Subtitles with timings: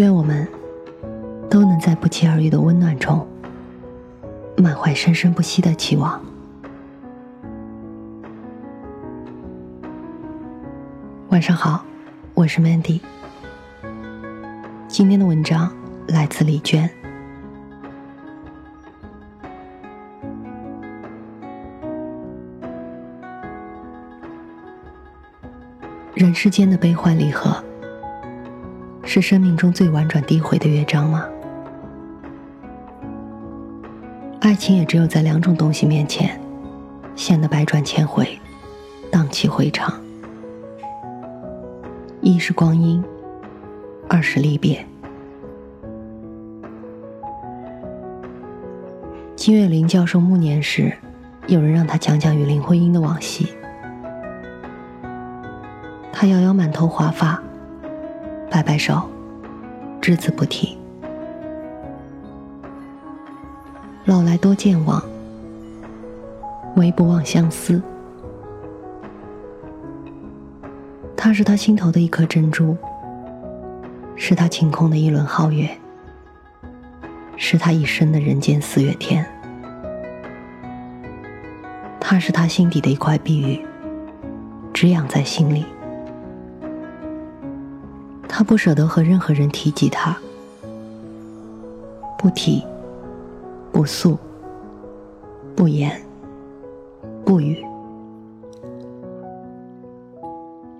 [0.00, 0.48] 愿我们
[1.50, 3.26] 都能在不期而遇的温暖中，
[4.56, 6.18] 满怀生生不息的期望。
[11.28, 11.84] 晚上好，
[12.32, 13.02] 我是 Mandy。
[14.88, 15.70] 今天的文章
[16.08, 16.88] 来自李娟。
[26.14, 27.62] 人世间的悲欢离合。
[29.12, 31.26] 是生命中最婉转低回的乐章吗？
[34.40, 36.40] 爱情也只有在两种东西面前，
[37.16, 38.38] 显得百转千回，
[39.10, 39.92] 荡气回肠。
[42.20, 43.02] 一是光阴，
[44.08, 44.86] 二是离别。
[49.34, 50.96] 金岳霖教授暮年时，
[51.48, 53.48] 有人让他讲讲与林徽因的往昔，
[56.12, 57.42] 他摇摇满头华发。
[58.50, 59.00] 摆摆手，
[60.00, 60.76] 只字不提。
[64.04, 65.00] 老来多健忘，
[66.74, 67.80] 唯不忘相思。
[71.16, 72.76] 他是他心头的一颗珍珠，
[74.16, 75.68] 是他晴空的一轮皓月，
[77.36, 79.24] 是他一生的人间四月天。
[82.00, 83.64] 他是他心底的一块碧玉，
[84.72, 85.64] 只养在心里。
[88.40, 90.16] 他不舍得和任何人提及他，
[92.16, 92.64] 不提，
[93.70, 94.16] 不诉，
[95.54, 96.00] 不言，
[97.22, 97.62] 不语。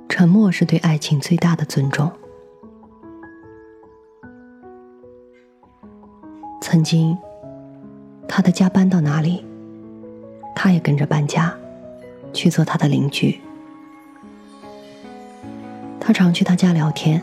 [0.08, 2.10] 沉默是对爱情最大的尊重。
[6.62, 7.14] 曾经，
[8.26, 9.44] 他的家搬到哪里，
[10.56, 11.54] 他也跟着搬家，
[12.32, 13.38] 去做他的邻居。
[16.00, 17.22] 他常去他家聊天。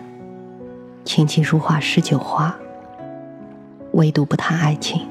[1.07, 2.53] 琴棋书画诗酒花，
[3.93, 5.07] 唯独不谈爱情。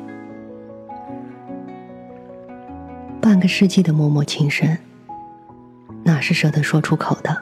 [3.19, 4.77] 半个世纪的默默情深，
[6.05, 7.34] 哪是舍得说出口的？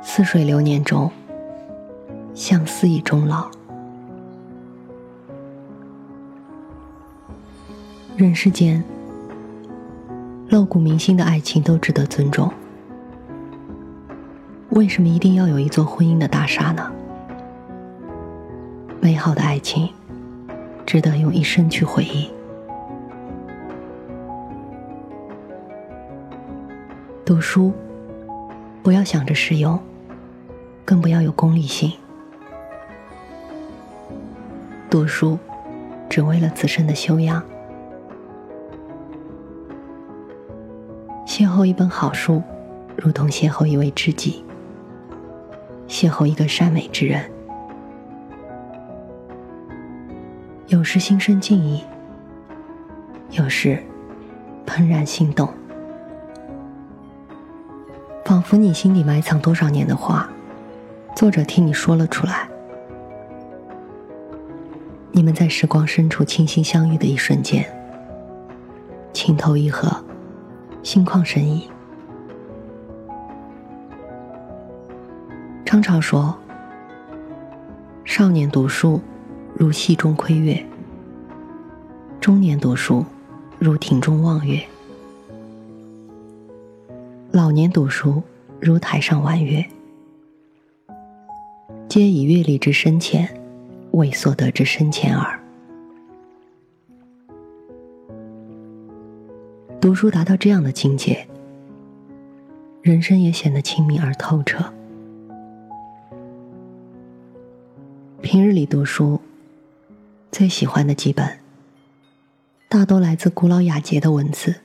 [0.00, 1.10] 似水流年中，
[2.34, 3.46] 相思已终老。
[8.16, 8.82] 人世间，
[10.48, 12.50] 露骨铭心的爱情都值得尊重。
[14.76, 16.92] 为什么一定要有一座婚姻的大厦呢？
[19.00, 19.88] 美好的爱情，
[20.84, 22.30] 值得用一生去回忆。
[27.24, 27.72] 读书，
[28.82, 29.80] 不要想着实用，
[30.84, 31.90] 更不要有功利性。
[34.90, 35.38] 读书，
[36.10, 37.42] 只为了自身的修养。
[41.26, 42.42] 邂逅一本好书，
[42.94, 44.44] 如同邂逅一位知己。
[45.88, 47.30] 邂逅一个善美之人，
[50.66, 51.82] 有时心生敬意，
[53.30, 53.82] 有时
[54.66, 55.48] 怦然心动，
[58.24, 60.28] 仿佛你心里埋藏多少年的话，
[61.14, 62.48] 作者替你说了出来。
[65.12, 67.64] 你们在时光深处倾心相遇的一瞬间，
[69.12, 70.04] 情投意合，
[70.82, 71.70] 心旷神怡。
[75.66, 76.32] 张潮说
[78.06, 79.00] ：“少年读书
[79.52, 80.64] 如戏中窥月，
[82.20, 83.04] 中年读书
[83.58, 84.64] 如庭中望月，
[87.32, 88.22] 老年读书
[88.60, 89.66] 如台上玩月，
[91.88, 93.28] 皆以阅历之深浅，
[93.90, 95.40] 为所得之深浅耳。
[99.80, 101.26] 读书达到这样的境界，
[102.82, 104.64] 人生也显得清明而透彻。”
[108.22, 109.20] 平日里读书，
[110.32, 111.38] 最喜欢的几本，
[112.68, 114.56] 大多来自古老雅洁的文字，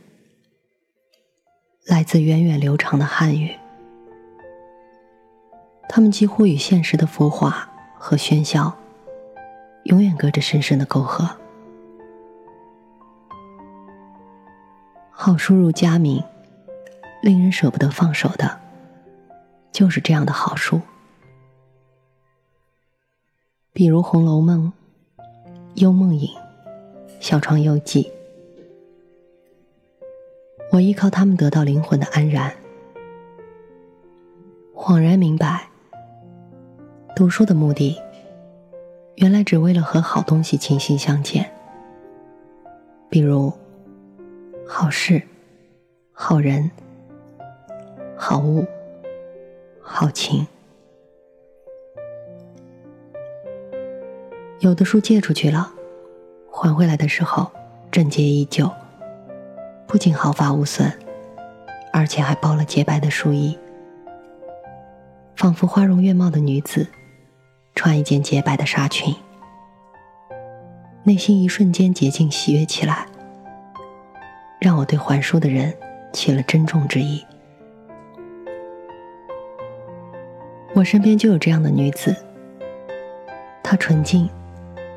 [1.86, 3.56] 来自源远流长的汉语。
[5.90, 8.74] 他们几乎与现实的浮华和喧嚣，
[9.84, 11.30] 永远隔着深深的沟壑。
[15.12, 16.24] 好书如佳茗，
[17.22, 18.60] 令人舍不得放手的，
[19.74, 20.82] 就是这样的好书，
[23.74, 24.74] 比如《红楼梦》
[25.76, 26.28] 《幽梦影》
[27.22, 28.04] 《小窗幽记》，
[30.72, 32.54] 我依靠他们得到灵魂的安然，
[34.76, 35.70] 恍然明白，
[37.16, 37.98] 读书的目的，
[39.16, 41.50] 原来只为了和好东西倾心相见，
[43.10, 43.54] 比如
[44.68, 45.22] 好事、
[46.12, 46.70] 好人、
[48.18, 48.66] 好物。
[49.84, 50.46] 好情，
[54.62, 55.72] 有的书借出去了，
[56.52, 57.50] 还回来的时候，
[57.92, 58.70] 整洁依旧，
[59.88, 60.94] 不仅毫发无损，
[61.92, 63.58] 而且还包了洁白的书衣，
[65.36, 66.86] 仿佛花容月貌的女子，
[67.74, 69.12] 穿一件洁白的纱裙，
[71.02, 73.08] 内心一瞬间洁净喜悦起来，
[74.60, 75.76] 让我对还书的人
[76.14, 77.26] 起了珍重之意。
[80.76, 82.16] 我身边就有这样的女子，
[83.64, 84.30] 她纯净、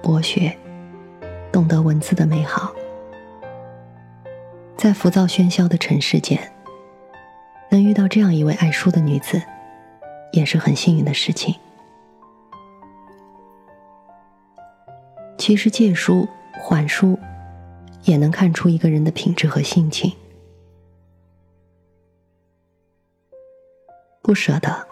[0.05, 0.55] 博学，
[1.51, 2.71] 懂得文字的美好，
[4.77, 6.53] 在浮躁喧嚣的尘世间，
[7.71, 9.41] 能遇到这样一位爱书的女子，
[10.31, 11.55] 也是很幸运的事情。
[15.39, 17.19] 其实借书还书，
[18.03, 20.13] 也能看出一个人的品质和性情，
[24.21, 24.87] 不舍得。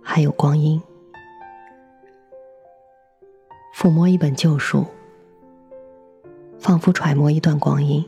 [0.00, 0.80] 还有光阴，
[3.84, 4.86] 抚摸一本旧书，
[6.58, 8.02] 仿佛揣摩一段光阴，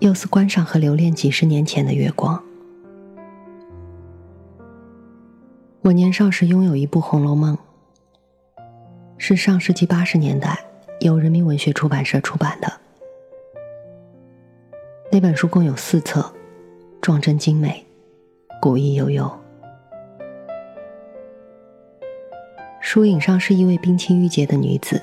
[0.00, 2.38] 又似观赏和留恋几十年前的月光。
[5.80, 7.56] 我年少时拥有一部《红楼梦》，
[9.16, 10.62] 是上世纪八十年代
[11.00, 12.70] 由人民文学出版社出版的。
[15.10, 16.30] 那本书共有四册，
[17.00, 17.86] 装帧精美，
[18.60, 19.41] 古意悠悠。
[22.92, 25.00] 疏影上是一位冰清玉洁的女子，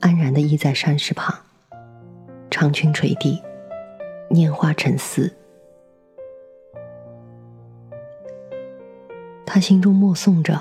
[0.00, 1.32] 安然的倚在山石旁，
[2.50, 3.40] 长裙垂地，
[4.30, 5.32] 拈花沉思。
[9.46, 10.60] 她心中默诵着：“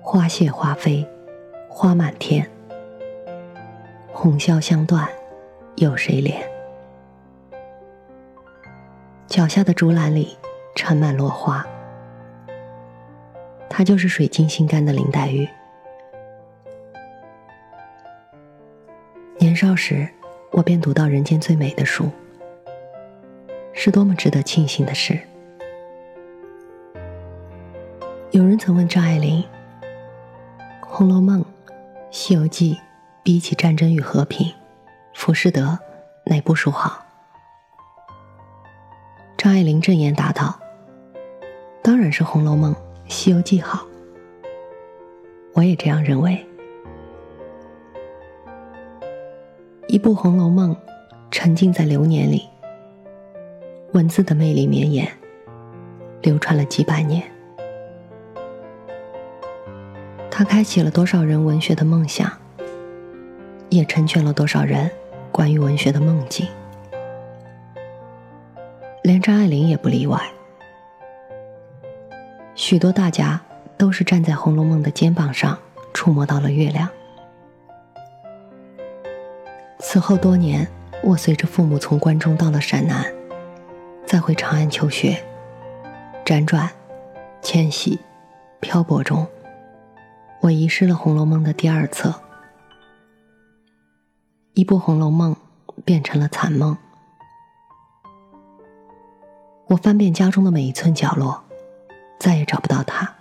[0.00, 1.06] 花谢花飞，
[1.68, 2.50] 花满天。
[4.10, 5.06] 红绡香断，
[5.76, 6.42] 有谁怜？”
[9.28, 10.38] 脚下的竹篮里
[10.74, 11.66] 盛满落花。
[13.78, 15.48] 她就是水晶心肝的林黛玉。
[19.38, 20.08] 年少时，
[20.50, 22.10] 我便读到人间最美的书，
[23.72, 25.16] 是多么值得庆幸的事。
[28.32, 29.44] 有人曾问张爱玲，
[30.84, 31.40] 《红楼梦》
[32.10, 32.74] 《西游记》
[33.22, 34.48] 比起战争与和平，
[35.14, 35.62] 《浮士德》
[36.24, 37.06] 哪部书好？
[39.36, 40.58] 张爱玲正言答道
[41.80, 42.74] ：“当然是《红楼梦》。”
[43.08, 43.86] 《西游记》好，
[45.54, 46.44] 我也这样认为。
[49.86, 50.74] 一部《红楼梦》，
[51.30, 52.46] 沉浸在流年里，
[53.92, 55.10] 文字的魅力绵延，
[56.20, 57.22] 流传了几百年。
[60.30, 62.30] 它开启了多少人文学的梦想，
[63.70, 64.90] 也成全了多少人
[65.32, 66.46] 关于文学的梦境，
[69.02, 70.20] 连张爱玲也不例外。
[72.68, 73.40] 许多大家
[73.78, 75.58] 都是站在《红楼梦》的肩膀上
[75.94, 76.86] 触摸到了月亮。
[79.78, 80.68] 此后多年，
[81.02, 83.10] 我随着父母从关中到了陕南，
[84.04, 85.16] 再回长安求学，
[86.26, 86.70] 辗转、
[87.40, 87.98] 迁徙、
[88.60, 89.26] 漂泊中，
[90.42, 92.14] 我遗失了《红楼梦》的第二册。
[94.52, 95.34] 一部《红楼梦》
[95.86, 96.76] 变成了残梦。
[99.68, 101.47] 我翻遍家中的每一寸角落。
[102.18, 103.14] 再也找不到他，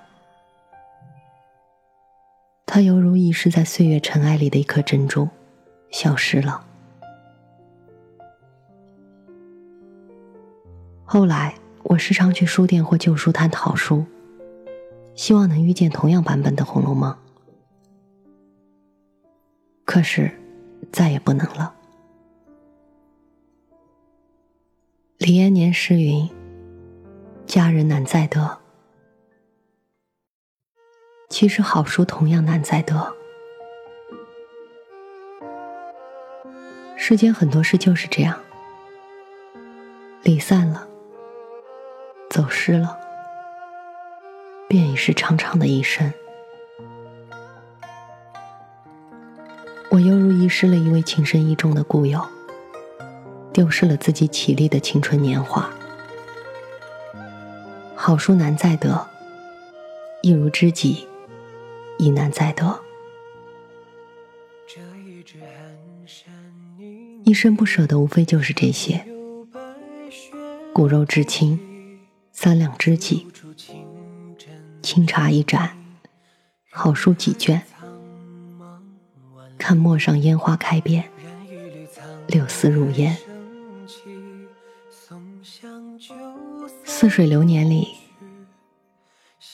[2.66, 5.30] 他犹如遗失在岁月尘埃里的一颗珍珠，
[5.92, 6.66] 消失了。
[11.06, 14.04] 后来，我时常去书店或旧书摊淘书，
[15.16, 17.14] 希望能遇见同样版本的《红楼梦》，
[19.86, 20.30] 可是
[20.92, 21.74] 再也不能了。
[25.20, 26.30] 李延年诗云
[27.48, 28.60] ：“佳人难再得。”
[31.30, 33.14] 其实好书同样难再得。
[36.96, 38.38] 世间很多事就是这样，
[40.24, 40.88] 离散了，
[42.30, 42.98] 走失了，
[44.68, 46.12] 便已是长长的一生。
[49.90, 52.26] 我犹如遗失了一位情深意重的故友，
[53.54, 55.70] 丢失了自己绮丽的青春年华。
[57.96, 59.08] 好书难再得，
[60.22, 61.08] 一如知己
[61.98, 62.80] 亦难再得。
[67.24, 69.06] 一生不舍的无非就是这些：
[70.74, 71.60] 骨肉至亲，
[72.32, 73.28] 三两知己，
[74.82, 75.78] 清茶一盏，
[76.72, 77.62] 好书几卷，
[79.58, 81.12] 看陌上烟花开遍，
[82.28, 83.18] 柳丝如烟。
[86.86, 87.90] 似水流年里，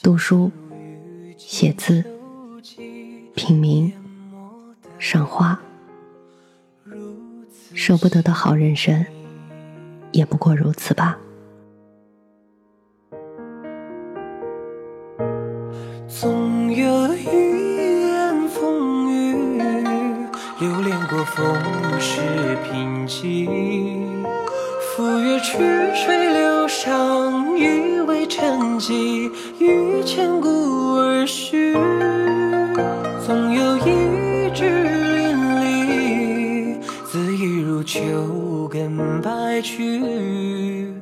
[0.02, 0.52] 读书、
[1.36, 2.04] 写字、
[3.34, 3.92] 品茗、
[4.98, 5.60] 赏花。
[7.74, 9.04] 舍不得的好人生，
[10.12, 11.18] 也不过如此吧。
[16.08, 17.26] 总有一
[18.06, 19.60] 言风雨，
[20.58, 22.22] 流连过风世
[22.64, 24.24] 贫瘠。
[24.80, 25.58] 赴约曲
[25.94, 30.48] 水流觞，欲为沉寂，欲千古
[30.94, 31.76] 而续。
[33.26, 36.76] 总有一枝淋漓，
[37.10, 40.92] 恣意如秋根白驹。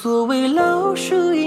[0.00, 1.43] 所谓老树一。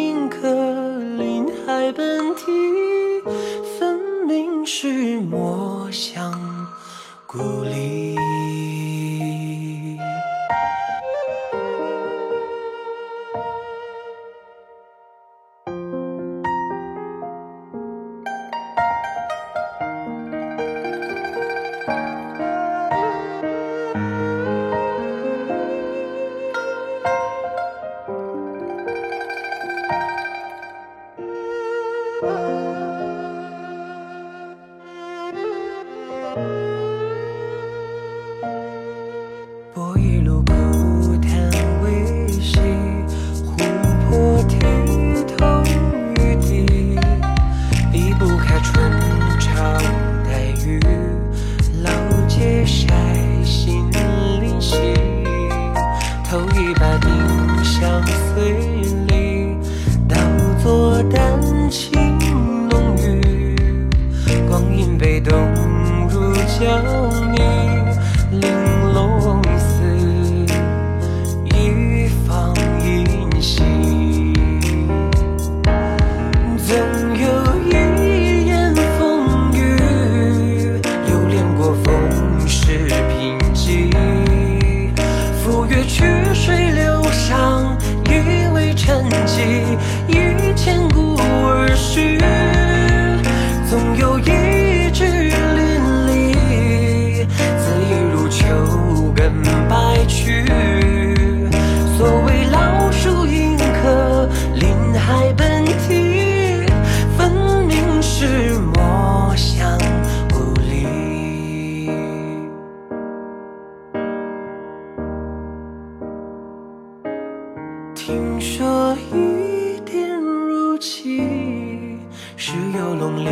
[118.07, 121.99] 听说一点如漆，
[122.37, 123.29] 是游龙临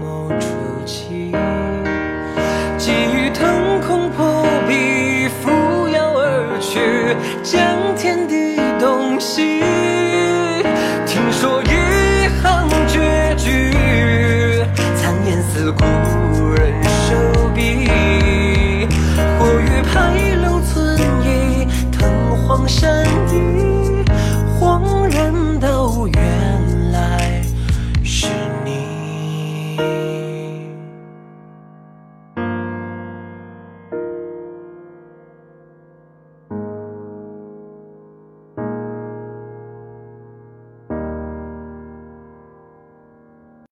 [0.00, 0.46] 眸出
[0.86, 1.30] 击，
[2.78, 5.50] 疾予腾空破壁，扶
[5.90, 6.80] 摇而去。